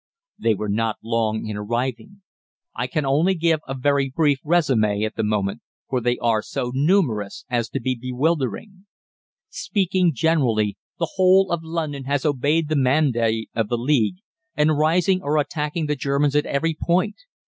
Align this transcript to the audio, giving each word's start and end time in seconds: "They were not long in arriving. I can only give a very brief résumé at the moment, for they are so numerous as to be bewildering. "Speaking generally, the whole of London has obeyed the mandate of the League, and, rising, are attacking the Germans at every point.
"They 0.39 0.55
were 0.55 0.67
not 0.67 0.97
long 1.03 1.45
in 1.45 1.55
arriving. 1.55 2.23
I 2.73 2.87
can 2.87 3.05
only 3.05 3.35
give 3.35 3.59
a 3.67 3.75
very 3.77 4.09
brief 4.09 4.39
résumé 4.43 5.05
at 5.05 5.15
the 5.15 5.21
moment, 5.21 5.61
for 5.89 6.01
they 6.01 6.17
are 6.17 6.41
so 6.41 6.71
numerous 6.73 7.45
as 7.51 7.69
to 7.69 7.79
be 7.79 7.93
bewildering. 8.01 8.87
"Speaking 9.51 10.11
generally, 10.11 10.75
the 10.97 11.11
whole 11.17 11.51
of 11.51 11.61
London 11.63 12.05
has 12.05 12.25
obeyed 12.25 12.67
the 12.67 12.75
mandate 12.75 13.51
of 13.53 13.69
the 13.69 13.77
League, 13.77 14.15
and, 14.57 14.75
rising, 14.75 15.21
are 15.21 15.37
attacking 15.37 15.85
the 15.85 15.95
Germans 15.95 16.35
at 16.35 16.47
every 16.47 16.73
point. 16.73 17.17